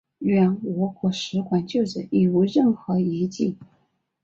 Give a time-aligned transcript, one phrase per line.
[0.17, 3.55] 原俄国使馆旧址已无任何遗迹。